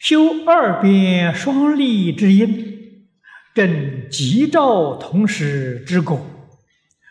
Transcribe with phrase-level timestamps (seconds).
[0.00, 3.06] 修二边双利之因，
[3.54, 6.26] 正吉兆同时之果，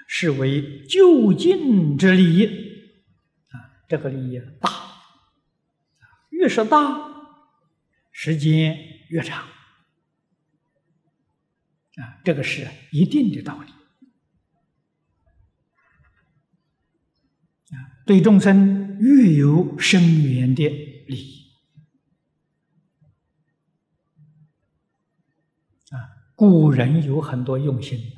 [0.07, 2.48] 是为就近之利益。
[3.49, 4.71] 啊，这个利益大，
[6.31, 6.98] 越是大，
[8.12, 8.75] 时间
[9.09, 9.44] 越长。
[11.98, 13.70] 啊，这个是一定的道理。
[17.76, 20.67] 啊，对众生越有深远的
[21.05, 21.48] 利益。
[25.91, 25.98] 啊，
[26.35, 28.16] 古人有很多用心的，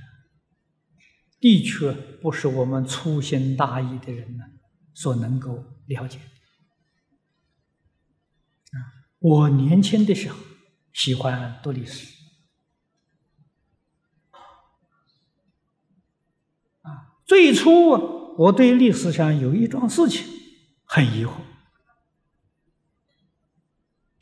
[1.39, 4.43] 的确不是我们粗心大意的人呢
[4.93, 6.20] 所能够了解。
[8.71, 8.76] 啊，
[9.20, 10.38] 我年轻的时候
[10.93, 12.20] 喜欢读历史。
[16.81, 20.27] 啊最初，我对历史上有一桩事情
[20.84, 21.31] 很疑惑，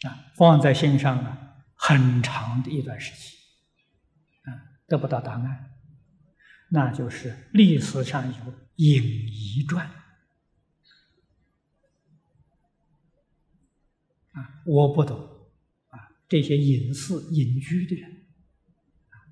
[0.08, 3.39] 啊，放在心上啊，很长的一段时期，
[4.90, 5.72] 得不到答案，
[6.70, 9.86] 那就是历史上有隐遗传，
[14.32, 15.18] 啊，我不懂，
[15.90, 18.24] 啊，这些隐士隐居的人，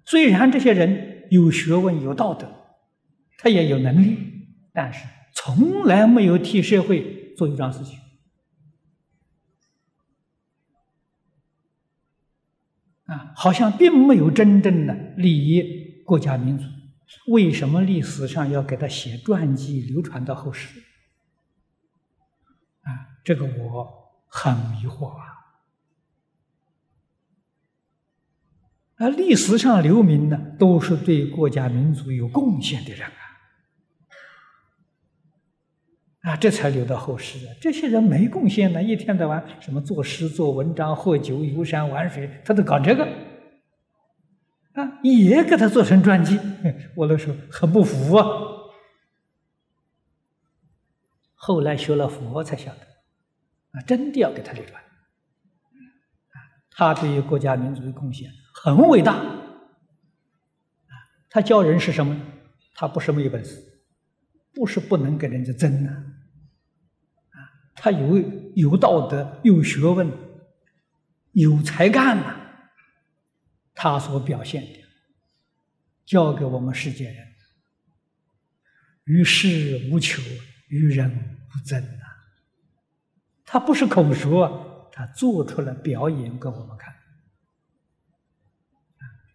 [0.06, 2.54] 虽然这些人有学问有道德。
[3.40, 4.18] 他也有能力，
[4.74, 8.00] 但是从来没有替社会做一桩事情。
[13.08, 16.66] 啊，好像并没有真正的利益国家民族。
[17.28, 20.80] 为什么历史上要给他写传记，流传到后世？
[22.82, 25.26] 啊，这个我很迷惑啊！
[28.98, 33.27] 啊，历史上留名的都是对国家民族有贡献的人啊。
[36.28, 37.56] 啊，这才留到后世的。
[37.62, 43.06] 这些人没贡献呢，一天到晚什么作诗、做文章、喝酒、游山玩水，他都搞这个，
[44.74, 46.38] 啊，也给他做成传记。
[46.98, 48.28] 我那时候很不服啊。
[51.34, 52.82] 后来学了佛才晓得，
[53.72, 54.84] 啊，真的要给他留传。
[56.72, 59.24] 他对于国家民族的贡献很伟大。
[61.30, 62.20] 他教人是什么？
[62.76, 63.64] 他不是没有本事，
[64.54, 66.04] 不是不能跟人家争啊。
[67.78, 68.18] 他有
[68.56, 70.12] 有道德，有学问，
[71.34, 72.36] 有才干呐。
[73.74, 74.80] 他所表现的，
[76.04, 77.28] 教给我们世界人，
[79.06, 80.22] 与世无求，
[80.70, 82.04] 与人无争呐。
[83.46, 86.96] 他不是口说，他做出了表演给我们看。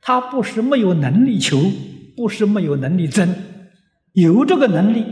[0.00, 1.62] 他不是没有能力求，
[2.16, 3.32] 不是没有能力争，
[4.12, 5.06] 有这个能力，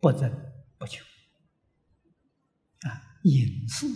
[0.00, 0.43] 不争。
[3.24, 3.86] 隐士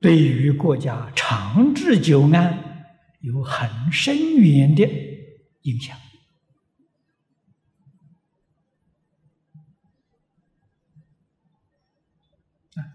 [0.00, 2.86] 对于国家长治久安
[3.20, 4.88] 有很深远的
[5.62, 5.96] 影响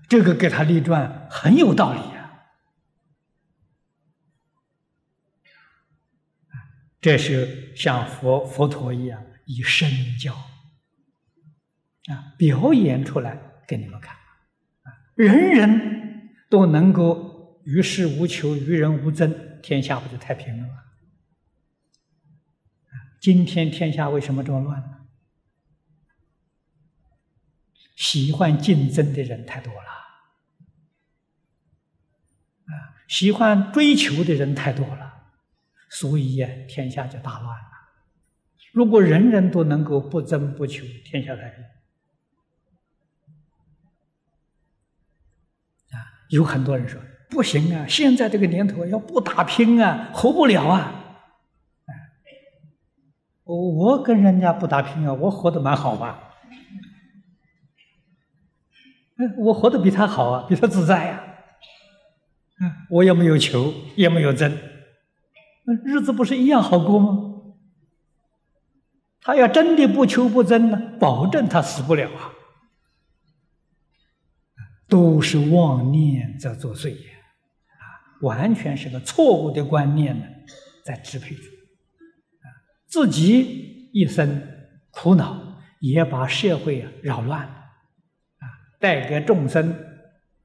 [0.10, 2.18] 这个给他立传很有道理呀。
[7.02, 10.57] 这是像佛佛陀一样以身教。
[12.08, 13.38] 啊，表演出来
[13.68, 14.16] 给你们看，
[14.84, 20.74] 啊，人人都能够与世无求，与人无争，天下不就太平了吗？
[23.20, 24.98] 今天天下为什么这么乱呢？
[27.96, 29.90] 喜欢竞争的人太多了，
[32.68, 35.32] 啊，喜欢追求的人太多了，
[35.90, 37.68] 所以呀，天下就大乱了。
[38.72, 41.66] 如果人人都能够不争不求，天下太平。
[46.30, 47.86] 有很多人说不行啊！
[47.88, 50.94] 现在这个年头要不打拼啊，活不了啊！
[53.44, 56.24] 我我跟人家不打拼啊，我活得蛮好吧？
[59.38, 61.24] 我活得比他好啊，比他自在呀！
[62.90, 64.58] 我也没有求，也没有争，
[65.86, 67.24] 日子不是一样好过吗？
[69.22, 72.32] 他要真的不求不争呢，保证他死不了啊！
[74.88, 77.84] 都是妄念在作祟，啊，
[78.22, 80.26] 完全是个错误的观念呢，
[80.86, 82.48] 在支配着，啊，
[82.86, 84.42] 自己一生
[84.90, 87.54] 苦恼，也把社会啊扰乱了，
[88.38, 88.48] 啊，
[88.80, 89.74] 带给众生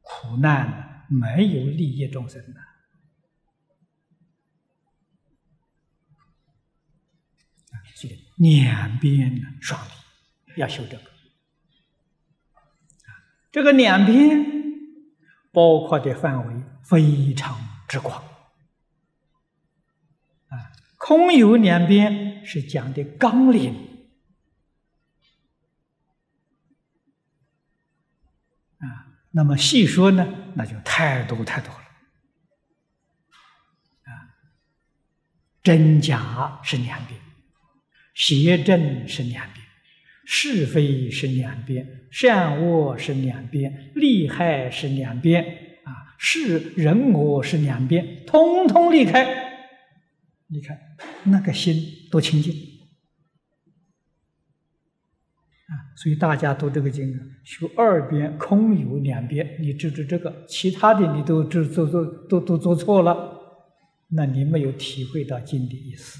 [0.00, 2.60] 苦难，没有利益众生的，
[7.70, 9.90] 啊，所以两边双利
[10.56, 11.11] 要修这个。
[13.52, 14.44] 这个两边
[15.52, 17.56] 包括的范围非常
[17.86, 18.24] 之广
[20.48, 20.72] 啊。
[20.96, 23.74] 空有两边是讲的纲领
[28.78, 31.80] 啊，那么细说呢，那就太多太多了
[34.04, 34.32] 啊。
[35.62, 37.20] 真假是两边，
[38.14, 39.61] 邪正是两边。
[40.34, 45.44] 是非是两边，善恶是两边，利害是两边，
[45.84, 49.26] 啊，是人我是两边，通通离开。
[50.46, 50.78] 你看
[51.24, 51.74] 那个心
[52.10, 52.50] 多清净
[55.66, 55.92] 啊！
[55.96, 57.14] 所以大家读这个经，
[57.44, 63.38] 修二边空有两边，你知知这个，其他的你都知做做都都做错了，
[64.08, 66.18] 那你没有体会到经的意思！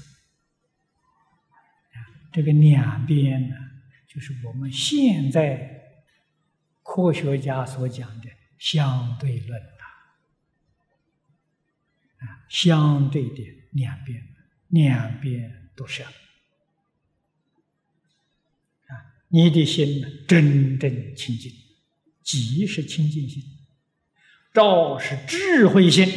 [2.31, 3.55] 这个两边呢？
[4.13, 5.81] 就是我们现在
[6.83, 8.29] 科学家所讲的
[8.59, 9.83] 相对论呐，
[12.19, 14.23] 啊，相对的两边，
[14.67, 16.09] 两边都是啊，
[19.29, 21.51] 你的心呢真正清净，
[22.21, 23.41] 即是清净心，
[24.53, 26.07] 照是智慧心，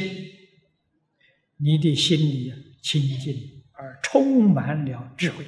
[1.57, 2.53] 你的心里
[2.83, 5.47] 清净而充满了智慧。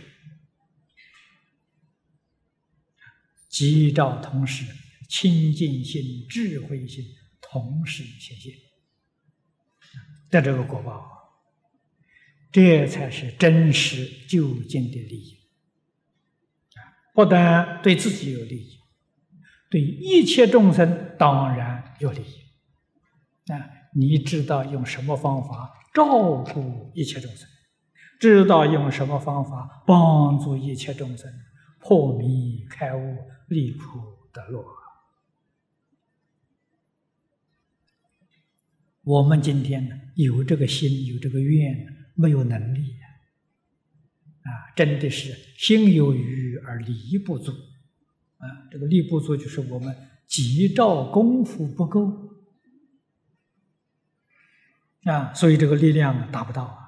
[3.48, 4.64] 吉照同时，
[5.08, 7.04] 清净心、智慧心
[7.40, 8.52] 同时显现
[10.30, 11.02] 的这个果报，
[12.52, 15.38] 这才是真实究竟的利益！
[17.14, 18.78] 不但对自己有利益，
[19.70, 23.70] 对一切众生当然有利益啊！
[23.94, 27.48] 你知道用什么方法照顾一切众生，
[28.20, 31.32] 知道用什么方法帮助一切众生
[31.80, 33.16] 破迷开悟。
[33.48, 33.98] 离苦
[34.32, 34.64] 得乐。
[39.02, 42.94] 我们今天呢，有这个心，有这个愿，没有能力
[44.42, 47.52] 啊，真的是心有余而力不足
[48.36, 48.68] 啊。
[48.70, 49.96] 这个力不足，就是我们
[50.26, 52.36] 急照功夫不够
[55.04, 56.87] 啊，所以这个力量达不到。